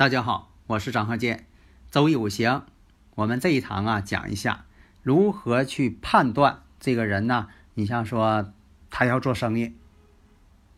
[0.00, 1.44] 大家好，我是张鹤剑。
[1.90, 2.64] 周易五行，
[3.16, 4.64] 我们这一堂啊讲一下
[5.02, 7.48] 如何去判断这个人呢？
[7.74, 8.54] 你像说
[8.88, 9.74] 他要做生意，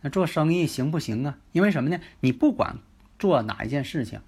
[0.01, 1.39] 那做生意行不行啊？
[1.53, 2.01] 因为什么呢？
[2.19, 2.79] 你不管
[3.17, 4.23] 做哪一件事情，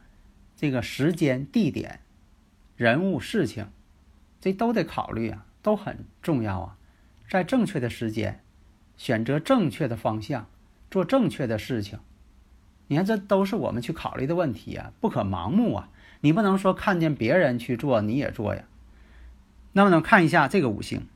[0.55, 1.98] 这个时间、地点、
[2.77, 3.67] 人物、事情，
[4.41, 6.77] 这都得考虑啊，都很重要啊。
[7.29, 8.45] 在正确的时间，
[8.97, 10.48] 选择正确的方向，
[10.89, 11.98] 做正确的事情。
[12.95, 15.89] 你看，这都是我们去考虑的问题啊，不可盲目啊！
[16.20, 18.62] 你不能说看见别人去做你也做呀。
[19.73, 21.09] 那么呢，看一下这个五行：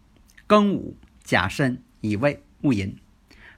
[0.49, 2.97] 庚午、甲申、乙未、戊寅。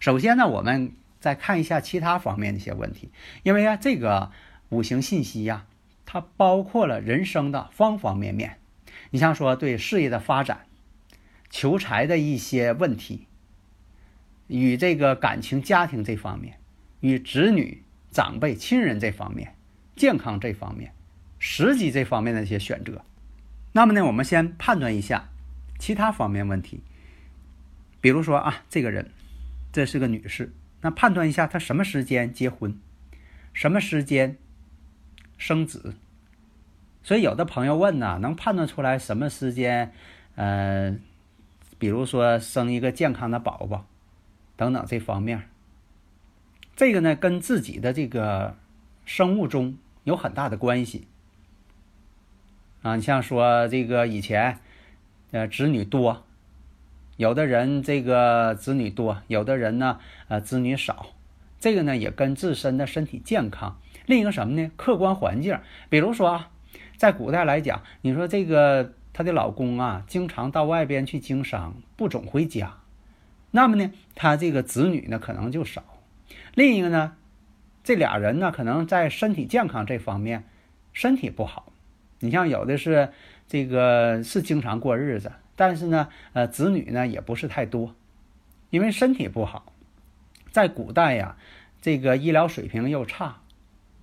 [0.01, 3.09] 首先呢，我们再看一下其他方面的一些问题，
[3.43, 4.31] 因为啊，这个
[4.69, 5.65] 五行信息呀，
[6.05, 8.59] 它包括了人生的方方面面。
[9.09, 10.67] 你像说对事业的发展、
[11.49, 13.27] 求财的一些问题，
[14.47, 16.59] 与这个感情、家庭这方面，
[17.01, 17.83] 与子女。
[18.11, 19.55] 长辈、亲人这方面，
[19.97, 20.93] 健康这方面，
[21.39, 23.05] 实际这方面的一些选择。
[23.73, 25.29] 那么呢，我们先判断一下
[25.79, 26.83] 其他方面问题。
[28.01, 29.11] 比如说啊，这个人，
[29.73, 32.79] 这是个女士，那判断一下她什么时间结婚，
[33.53, 34.37] 什么时间
[35.39, 35.95] 生子。
[37.03, 39.93] 所以有的朋友问呢，能判断出来什么时间？
[40.35, 40.97] 呃，
[41.79, 43.87] 比如说生一个健康的宝宝，
[44.57, 45.49] 等等这方面。
[46.81, 48.57] 这个呢，跟自己的这个
[49.05, 51.07] 生物钟有很大的关系
[52.81, 52.97] 啊。
[52.97, 54.61] 你像说这个以前，
[55.31, 56.25] 呃，子女多，
[57.19, 61.09] 有的人这个子女多，有的人呢，呃，子女少。
[61.59, 63.79] 这个呢，也跟自身的身体健康。
[64.07, 64.71] 另一个什么呢？
[64.79, 65.59] 客观环境，
[65.91, 66.51] 比如说啊，
[66.97, 72.79] 在古代来讲，你说这个她的老公啊，经常到外边去经商，不总回家，
[73.51, 75.85] 那么呢，她这个子女呢，可能就少。
[76.55, 77.17] 另一个呢，
[77.85, 80.45] 这俩人呢，可能在身体健康这方面
[80.93, 81.73] 身体不好。
[82.19, 83.13] 你像有的是
[83.47, 87.95] 这个是经常过日子，但是呢，呃，子女呢也不是太多，
[88.71, 89.73] 因为身体不好。
[90.51, 91.37] 在古代呀，
[91.81, 93.41] 这个医疗水平又差，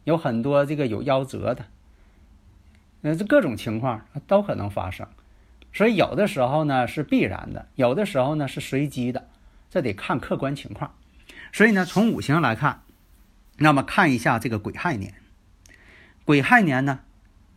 [0.06, 1.66] 有很多这个有夭折的，
[3.02, 5.06] 呃，这各种情况都可能发生。
[5.74, 9.28] 所以有的时候呢是必然的，有的时候呢是随机的，
[9.69, 10.96] 这得看客观情况。
[11.57, 12.84] 所以呢，从五行来看，
[13.57, 15.16] 那么看一下这个癸亥年。
[16.23, 17.00] 癸亥年呢，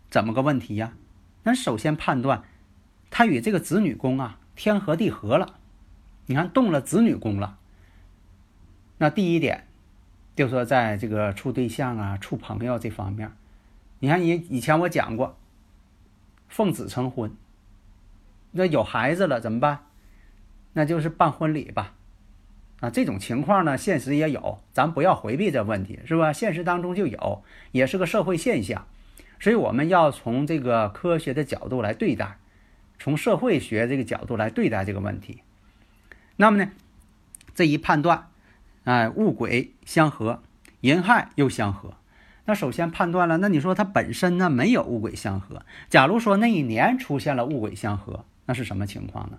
[0.09, 0.95] 怎么个问题呀？
[1.43, 2.45] 那首先判断，
[3.11, 5.59] 它与这个子女宫啊天合地合了。
[6.25, 7.59] 你看动了子女宫了。
[8.97, 9.67] 那第一点，
[10.35, 13.31] 就说在这个处对象啊、处朋友这方面，
[13.99, 15.37] 你看以以前我讲过，
[16.49, 17.37] 奉子成婚。
[18.53, 19.85] 那有孩子了怎么办？
[20.73, 21.93] 那就是办婚礼吧。
[22.81, 26.33] 啊，这种情况呢，现实也有，咱不要回避这问题，是吧？
[26.33, 27.43] 现实当中就有，
[27.73, 28.87] 也是个社会现象，
[29.39, 32.39] 所以我们要从这个科学的角度来对待，
[32.99, 35.43] 从社会学这个角度来对待这个问题。
[36.37, 36.71] 那么呢，
[37.55, 38.29] 这一判断，
[38.85, 40.43] 哎，戊癸相合，
[40.81, 41.95] 寅亥又相合，
[42.47, 49.39] 那首先判断了，那你说它本身呢没有戊癸相合，假如说那一年出现了戊癸相合，那是什么情况呢？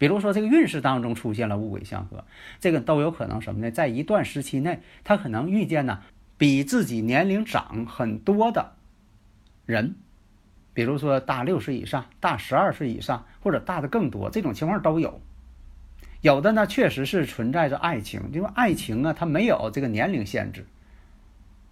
[0.00, 2.24] 比如说，这个运势当中出现了戊癸相合，
[2.58, 3.70] 这个都有可能什么呢？
[3.70, 6.00] 在一段时期内，他可能遇见呢
[6.38, 8.72] 比自己年龄长很多的
[9.66, 9.96] 人，
[10.72, 15.20] 比如说大六岁以上、大十二岁以上，或者大的更多，这种情况都有。
[16.22, 20.64] 有的呢，确实是存在着爱情，因为爱情啊，它没有这个年龄限制。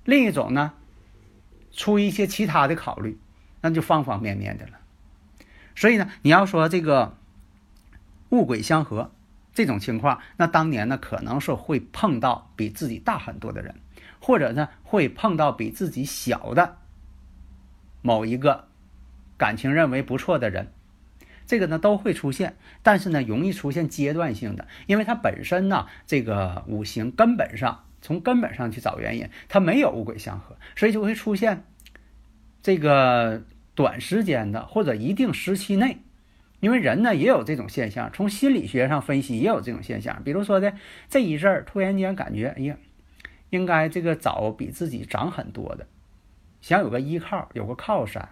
[0.04, 0.74] 另一种呢，
[1.72, 3.19] 出于一些其他的考虑，
[3.62, 4.72] 那就方方面面的了。
[5.74, 7.16] 所以呢，你要说这个。
[8.30, 9.12] 物鬼相合，
[9.54, 13.75] 这种情况，那当年呢，可能是会碰到比自己大很多的人，
[14.20, 16.76] 或者呢，会碰到比自己小的
[18.02, 18.69] 某一个
[19.36, 20.72] 感情认为不错的人，
[21.46, 31.64] 这个呢都会出现，但是呢，容易出现阶段性的，因为它本身呢，这个五行根本上从根本上去找原因，它没有物鬼相合，所以就会出现
[32.62, 33.42] 这个
[33.74, 36.02] 短时间的或者一定时期内，
[36.60, 40.22] 因为人呢也有这种现象，从心理学上分析也有这种现象。
[40.25, 40.72] 比如说呢
[41.08, 42.76] 这一阵儿突然间感觉，哎呀，
[43.50, 45.87] 应该这个找比自己长很多的，
[46.60, 48.28] 想有个依靠，有个靠山。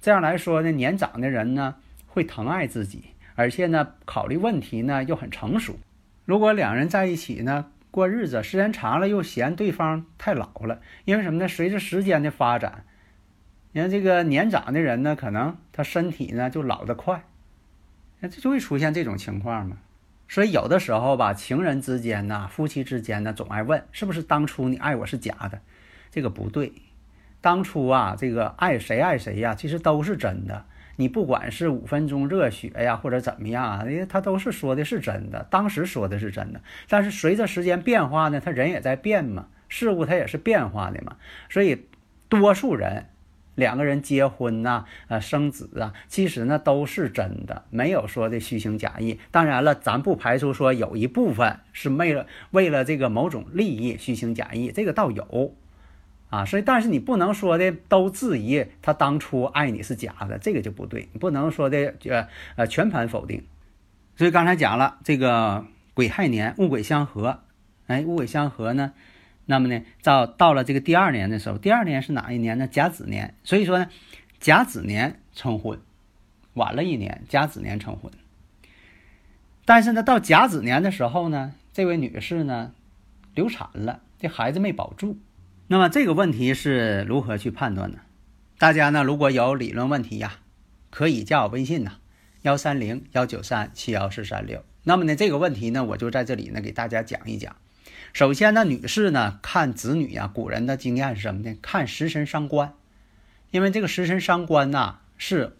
[0.00, 3.04] 这样来说呢，年长的人呢会疼爱自己，
[3.34, 5.78] 而且呢考虑问题呢又很成熟。
[6.24, 11.48] 如果两人在一起呢过日子，时间长了又嫌对方太老了，因为什么呢？
[11.48, 12.84] 随着时间的发展。
[13.72, 17.24] 你看这个年长的人呢，可能他身体呢就老得快，
[18.22, 19.76] 那这就会出现这种情况嘛。
[20.28, 25.60] 所以有的时候吧，情人之间呐，夫妻之间呢，总爱问是不是当初你爱我是假的，
[26.10, 26.72] 这个不对。
[27.42, 30.64] 当初啊，这个爱谁爱谁呀，其实都是真的。
[30.96, 36.62] 你不管是五分钟热血呀，或者怎么样啊，因为他都是说的是真的，当时说的是真的。
[36.88, 41.16] 但是随着时间变化呢，他人也在变嘛，事物它也是变化的嘛，
[41.50, 41.86] 所以
[42.28, 43.08] 多数人。
[43.54, 49.18] 两个人结婚呐，呃，生子啊，其实呢都是真的，没有说的虚情假意。
[49.30, 55.54] 当然了，咱不排除说有一部分是为了为了这个某种利益虚情假意，这个倒有，
[56.30, 63.44] 啊，所以但是你不能说的都质疑他当初爱你是假的，这个就不对，你不能说的呃呃全盘否定。
[64.16, 67.40] 所以刚才讲了这个癸亥年戊癸相合，
[67.86, 68.92] 哎，戊癸相合呢。
[69.46, 72.66] 那么呢，到到了这个第二年的时候，第二年是哪一年呢？
[72.66, 73.34] 甲子年。
[73.42, 73.88] 所以说呢，
[74.38, 75.80] 甲子年成婚，
[76.54, 78.12] 晚了一年，甲子年成婚。
[79.64, 82.72] 但是呢，到甲子年的时候呢，这位女士呢
[83.34, 85.18] 流产了，这孩子没保住。
[85.66, 87.98] 那么这个问题是如何去判断呢？
[88.58, 90.38] 大家呢如果有理论问题呀，
[90.90, 91.94] 可以加我微信呐，
[92.42, 94.64] 幺三零幺九三七幺四三六。
[94.84, 97.56] 那么呢，这个问题呢，我就在这里呢给大家讲一讲。
[98.12, 101.56] 首先呢，女士呢看子女呀，古人的经验是什么呢？
[101.62, 102.74] 看食神伤官，
[103.50, 105.56] 因为这个食神伤官呐，是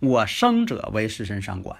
[0.00, 1.78] 我生者为食神伤官，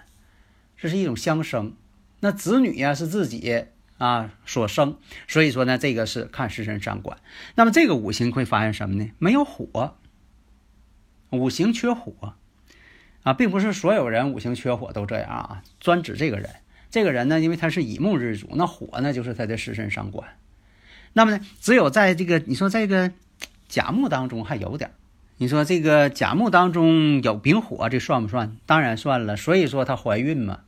[0.77, 1.75] 这是一种相生。
[2.21, 3.65] 那子女呀是自己
[3.99, 7.19] 啊所生，所以说呢，这个是看食神伤官。
[7.57, 9.11] 那么这个五行会发现什么呢？
[9.19, 9.97] 没有火，
[11.31, 12.35] 五行缺火
[13.25, 16.51] 啊，并不是所有人五行缺火都这样啊，专指这个人。
[16.95, 20.29] 这个人呢，因为他是乙木日主，那火呢就是他的食神伤官。
[21.13, 23.11] 那么呢，只有在这个你说这个
[23.67, 24.93] 甲木当中还有点
[25.39, 28.57] 你说这个甲木当中有丙火，这算不算？
[28.65, 29.37] 当然算了。
[29.37, 30.61] 所以说她怀孕嘛，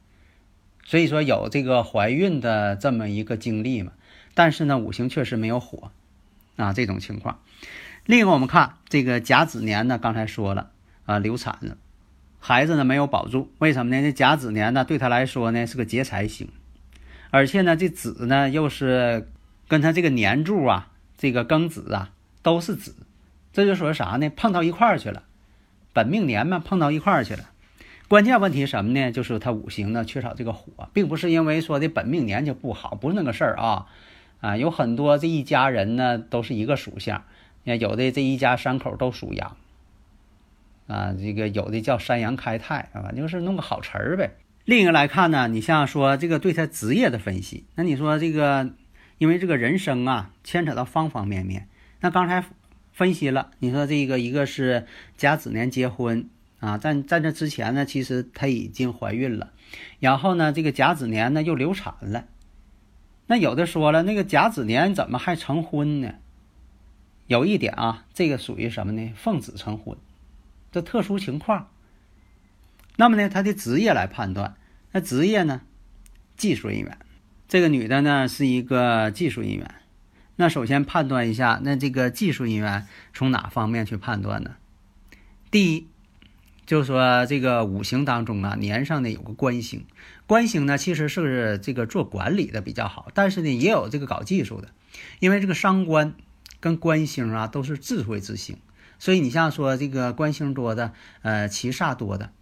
[0.85, 3.93] 所以说有这个怀孕的这么一个经历嘛。
[4.35, 5.93] 但是呢，五行确实没有火
[6.57, 7.39] 啊，这种情况。
[8.05, 10.71] 另一个，我们看这个甲子年呢，刚才说了
[11.05, 11.77] 啊，流产了。
[12.49, 14.01] 孩子呢没有保住，为什么呢？
[14.01, 16.47] 这甲子年呢对他来说呢是个劫财星，
[17.33, 19.29] 而且呢这子呢又是
[19.67, 22.13] 跟他这个年柱啊，这个庚子啊
[22.43, 22.95] 都是子，
[23.53, 24.31] 这就说啥呢？
[24.31, 25.25] 碰到一块儿去了，
[25.93, 27.51] 本命年嘛碰到一块儿去了。
[28.07, 29.11] 关键问题什么呢？
[29.11, 33.87] 就是他五行呢缺少这个火，并不是因为说的本命年就不好，不是那个事儿啊
[34.41, 37.25] 啊，有很多这一家人呢都是一个属相，
[37.65, 39.57] 有的这一家三口都属羊。
[40.87, 44.37] 啊，这个有的叫山羊开泰啊，就是弄个好词儿呗。
[44.65, 48.71] 另一个来看呢，你像说这个对他职业的分析，那你说这个，
[49.19, 51.69] 因为这个人生啊，牵扯到方方面面。
[52.01, 52.45] 那刚才
[52.93, 54.87] 分析了，你说这个一个是
[55.17, 56.29] 甲子年结婚
[56.59, 59.53] 啊，在在这之前呢，其实她已经怀孕了，
[60.01, 62.25] 然后呢，这个甲子年呢又流产了。
[63.29, 66.15] 那有的说了，那个甲子年怎么还成婚呢？
[67.27, 69.13] 有一点啊，这个属于什么呢？
[69.17, 69.97] 奉子成婚。
[70.77, 71.71] 的特殊情况，
[72.97, 74.57] 那么呢，他的职业来判断，
[74.93, 75.63] 那职业呢，
[76.37, 76.99] 技术人员，
[77.49, 79.75] 这个女的呢是一个技术人员。
[80.37, 84.57] 那首先判断一下，那这个技术人员从哪方面去判断呢？
[85.51, 85.87] 第一，
[86.67, 89.87] 就是说这个五行当中啊，年上呢有个官星，
[90.27, 94.69] 官星呢其实是这个做管理的比较好，但是呢也有这个搞技术的，
[95.21, 96.15] 因为这个伤官
[96.61, 98.59] 跟官星啊都是智慧之星。
[98.99, 102.33] 所以你像说这个官星多的，呃，七煞多的，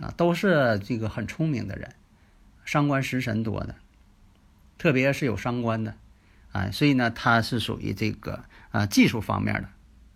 [0.00, 1.94] 啊，都是这个很聪明的人，
[2.64, 3.74] 伤官食神多的，
[4.78, 5.94] 特别是有伤官的，
[6.52, 9.68] 啊，所以呢，他是属于这个啊技术方面的，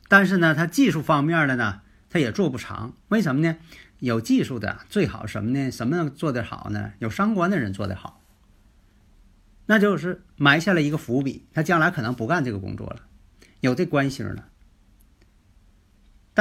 [0.09, 3.57] 但是呢，他技术方面的呢，他也做不长，为什么呢？
[3.99, 5.71] 有技术的最好什么呢？
[5.71, 6.95] 什么做得好呢？
[7.01, 8.23] 有伤官的人做得好，
[9.67, 13.03] 那就是埋下了一个伏笔，他将来可能不干这个工作了，
[13.61, 14.47] 有这官星了。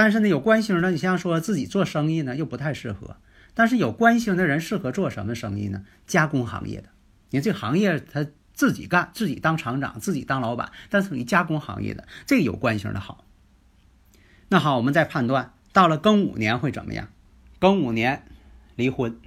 [0.01, 3.17] 但是呢，有官星呢，你像说自己做生意呢，又不太适合。
[3.53, 5.83] 但是有官星的人适合做什么生意呢？
[6.07, 6.87] 加工行业的。
[7.31, 13.25] 你看这行业他自己干，自己当厂长，自己当老板，但是属于加工行业的，这个有官星的好。
[14.47, 17.09] 那好，我们再判断，到了庚午年会怎么样？
[17.59, 18.23] 庚午年
[18.77, 19.19] 离婚。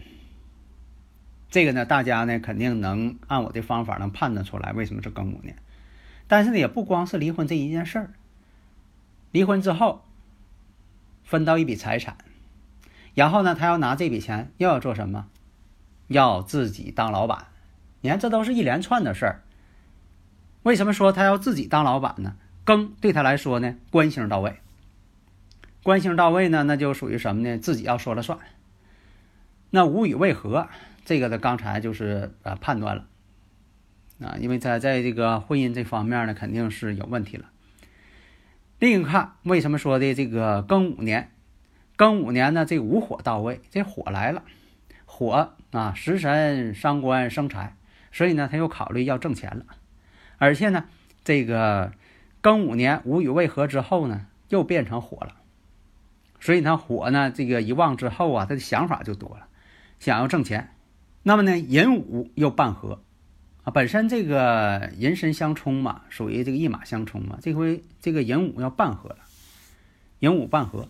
[1.50, 5.54] 这个呢，大家呢肯定能按我的方法能判断出来为什么是庚午年。
[6.28, 8.14] 但是呢，也不光是离婚这一件事儿。
[9.32, 10.06] 离婚之后，
[11.32, 12.18] 分到一笔财产，
[13.14, 15.28] 然后呢，他要拿这笔钱又要做什么？
[16.08, 17.46] 要自己当老板。
[18.02, 19.42] 你看，这都是一连串的事儿。
[20.62, 22.36] 为什么说他要自己当老板呢？
[22.66, 24.60] 庚对他来说呢，官星到位。
[25.82, 27.56] 官星到位呢，那就属于什么呢？
[27.56, 28.38] 自己要说了算。
[29.70, 30.68] 那无与为何？
[31.06, 33.06] 这个呢，刚才就是呃判断了
[34.20, 37.46] 啊，因为在在这个婚姻这方面呢，肯定是有问题了。
[38.82, 41.30] 另一看，为什么说的这个庚午年？
[41.96, 44.42] 庚午年呢，这午火到位，这火来了，
[45.04, 47.76] 火啊，食神伤官生财，
[48.10, 49.66] 所以呢，他又考虑要挣钱了。
[50.36, 50.86] 而且呢，
[51.22, 51.92] 这个
[52.42, 55.36] 庚午年无与未合之后呢，又变成火了，
[56.40, 59.46] 所以呢火呢，这个一旺之后啊，他的想法就多了，
[60.00, 60.74] 想要挣钱。
[61.22, 63.04] 那么呢，寅午又半合，
[63.64, 67.38] 啊，本身这个寅申相冲嘛，属于这个一马相冲嘛。
[67.40, 69.18] 这回这个寅午要半合了，
[70.18, 70.88] 寅午半合，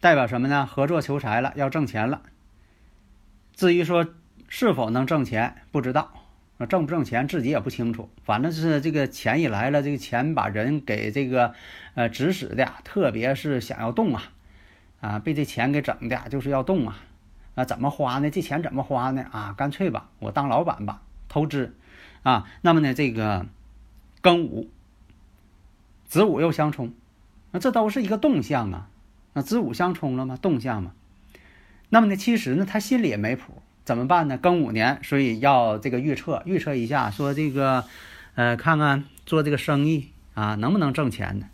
[0.00, 0.66] 代表什么呢？
[0.66, 2.22] 合作求财了，要挣钱了。
[3.54, 4.08] 至于说
[4.48, 6.12] 是否能挣钱，不知道，
[6.68, 8.10] 挣不挣钱自己也不清楚。
[8.24, 11.54] 反正是这个钱一来了，这个钱把人给这个
[11.94, 14.32] 呃指使的，特别是想要动啊，
[15.00, 16.98] 啊，被这钱给整的，就是要动啊。
[17.54, 18.30] 啊，怎么花呢？
[18.30, 19.24] 这钱怎么花呢？
[19.30, 21.76] 啊，干脆吧，我当老板吧，投资，
[22.22, 23.46] 啊，那么呢，这个
[24.22, 24.68] 庚午、
[26.04, 26.92] 子午又相冲，
[27.50, 28.88] 那这都是一个动向啊，
[29.34, 30.36] 那子午相冲了吗？
[30.40, 30.92] 动向嘛。
[31.88, 34.38] 那么呢，其实呢，他心里也没谱，怎么办呢？
[34.38, 37.84] 庚午年，所以要这个预测，预测一下，说这个，
[38.34, 41.46] 呃，看看做这个生意啊，能不能挣钱呢？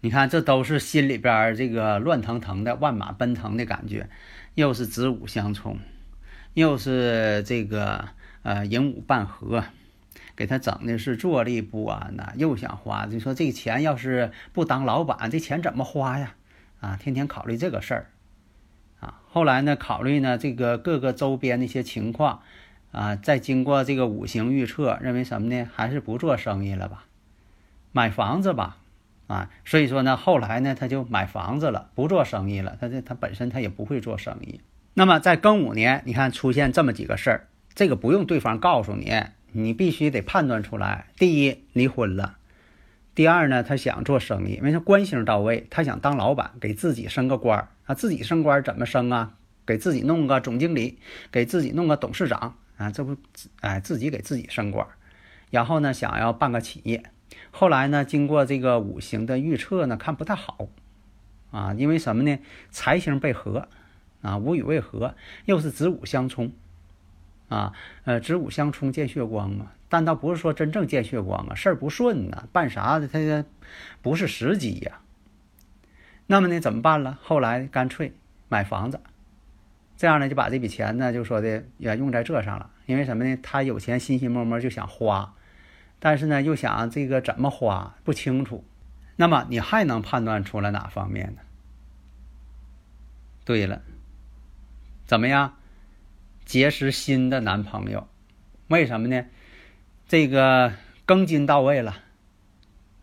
[0.00, 4.08] 你看，这都是心里边这个乱腾腾的、万马奔腾的感觉。
[4.54, 5.78] 又是子午相冲，
[6.54, 8.08] 又是这个
[8.42, 9.64] 呃寅午半合，
[10.36, 13.06] 给他整的是坐立不安呐，又想花。
[13.10, 16.34] 你说这钱要是不当老板，这钱怎么花呀？
[16.80, 18.06] 啊，天天考虑这个事儿，
[19.00, 22.42] 啊，后来呢，考虑呢这个各个周边的一些情况，
[22.92, 25.66] 啊，再经过这个五行预测，认为什么呢？
[25.74, 27.06] 还是不做生意了吧，
[27.92, 28.76] 买房子吧。
[29.26, 32.76] 啊，所以说呢，后来呢，他就买房子了，不做生意了。
[32.80, 34.60] 他这他本身他也不会做生意。
[34.94, 39.12] 那么在庚午年，你看出现这么几个事儿，这个不用对方告诉你，
[39.56, 41.06] 你必须得判断出来。
[41.16, 42.34] 第一，离婚了；
[43.14, 47.94] 第二呢，他想做生意，因为他官星到位，他想当老板，给自己升个官儿啊。
[47.94, 49.34] 自己升官怎么升啊？
[49.64, 50.98] 给自己弄个总经理，
[51.32, 53.16] 给自己弄个董事长啊，这不，
[53.60, 54.86] 哎，自己给自己升官，
[55.50, 57.02] 然后呢，想要办个企业。
[57.50, 60.68] 后来呢，经过这个五行的预测呢，看不太好，
[61.50, 62.38] 啊，因为什么呢？
[62.70, 63.68] 财星被合，
[64.22, 66.52] 啊，午与未合，又是子午相冲，
[67.48, 67.72] 啊，
[68.04, 73.44] 呃，子午相冲见血光啊，但倒不是说真正见血光啊，事儿不顺呐，办啥的他
[74.02, 75.00] 不是时机呀。
[76.26, 77.18] 那么呢，怎么办了？
[77.22, 78.12] 后来干脆
[78.48, 79.00] 买房子，
[79.96, 83.38] 这样呢，就把这笔钱呢，就说的也用在这上了，因为什么呢？
[83.42, 85.34] 他有钱，心心摸摸就想花。
[85.98, 88.64] 但是呢，又想这个怎么花不清楚，
[89.16, 91.42] 那么你还能判断出来哪方面呢？
[93.44, 93.80] 对了，
[95.06, 95.54] 怎么样
[96.46, 98.08] 结识新的男朋友？
[98.68, 99.26] 为什么呢？
[100.06, 100.72] 这个
[101.04, 101.98] 庚金到位了，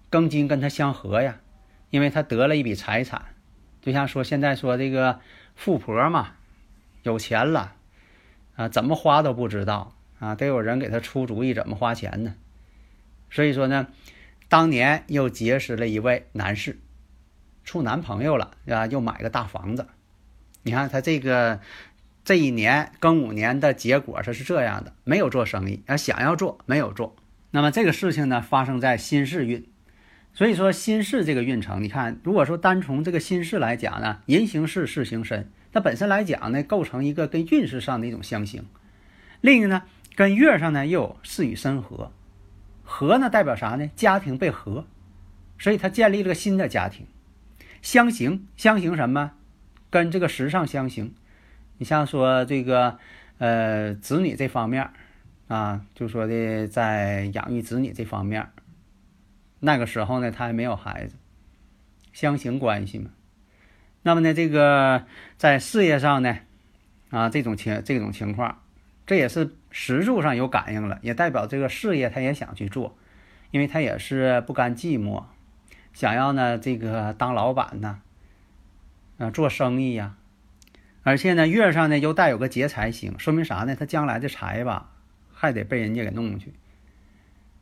[0.09, 1.41] 庚金跟他相合呀，
[1.89, 3.35] 因为他得了一笔财产，
[3.81, 5.19] 就像说现在说这个
[5.55, 6.35] 富婆嘛，
[7.03, 7.75] 有钱了
[8.55, 12.35] 啊，怎么花都不知道啊，得有人给他出主意怎么花钱呢？
[13.29, 13.87] 所以说呢，
[14.47, 16.79] 当年又结识了一位男士，
[17.65, 19.87] 处男朋友了啊，又买个大房子。
[20.65, 21.59] 你看他这个
[22.23, 27.15] 这一年庚午年的结果，它是这样的：没有做生意，啊，想要做没有做。
[27.51, 29.67] 那么这个事情呢，发生在辛巳运。
[30.33, 38.63] 所以说辛巳这个运程，你看，如果说单从这个辛巳来讲呢，寅行巳，巳行申，它本身来讲呢，构成一个跟运势上的一种相形。
[39.41, 39.83] 另一个呢，
[40.15, 42.11] 跟月上呢又有巳与申合。
[42.83, 43.91] 合呢代表啥呢？
[43.95, 44.87] 家庭被合，
[45.59, 47.05] 所以他建立了个新的家庭。
[47.81, 49.33] 相形，相形什么？
[49.89, 51.13] 跟这个时尚相形。
[51.83, 52.97] 你像说这个，
[53.39, 54.89] 呃，子女这方面
[55.49, 58.47] 啊，就说的在养育子女这方面，
[59.59, 61.17] 那个时候呢，他还没有孩子，
[62.13, 63.09] 相形关系嘛。
[64.01, 65.03] 那么呢，这个
[65.35, 66.37] 在事业上呢，
[67.09, 68.61] 啊，这种情这种情况。
[69.05, 72.95] 这也是石柱上有感应了，也代表这个事业他也想去做，
[73.51, 75.25] 因为他也是不甘寂寞，
[75.91, 77.99] 想要呢这个当老板呢，
[79.17, 80.15] 啊，做生意呀。
[81.03, 83.75] 而且呢，月上呢又带有个劫财星，说明啥呢？
[83.75, 84.91] 他将来的财吧，
[85.33, 86.53] 还得被人家给弄去。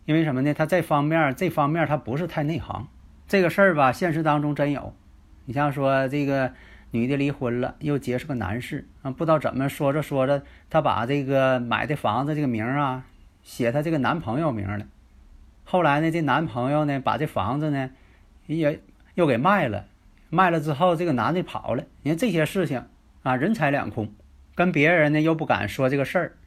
[0.05, 0.53] 因为什么呢？
[0.53, 2.87] 他这方面这方面他不是太内行。
[3.27, 4.93] 这个事儿吧，现实当中真有。
[5.45, 6.53] 你像说这个
[6.91, 13.05] 女的离婚了，又结识个男士啊，不知道怎么说着说着，她把这个买的房子这个名啊，
[13.41, 14.85] 写她这个男朋友名了。
[15.63, 17.89] 后来呢，这男朋友呢，把这房子呢，
[18.45, 18.79] 也
[19.15, 19.87] 又给卖了。
[20.29, 21.85] 卖了之后，这个男的跑了。
[22.03, 22.85] 你看这些事情。
[23.23, 24.11] 啊，人财两空，
[24.55, 26.37] 跟别人呢又不敢说这个事儿，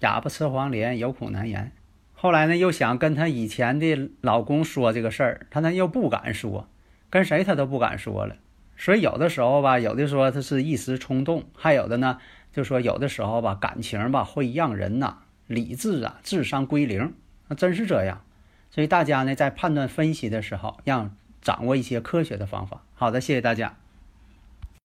[0.00, 1.72] 哑巴吃黄连，有苦难言。
[2.14, 6.68] 后来呢又想跟他以前的老公说这个事儿，他呢又不敢说，
[7.10, 8.36] 跟谁他都不敢说了。
[8.78, 12.18] 所以有的时候吧，有的说他是一时冲动，还有的呢
[12.50, 17.12] 就说有的时候吧，感情吧会让人呐理智啊智商归零，
[17.48, 18.22] 那真是这样。
[18.70, 21.10] 所以大家呢在判断分析的时候，要
[21.42, 22.82] 掌握一些科学的方法。
[22.94, 23.76] 好的，谢谢大家。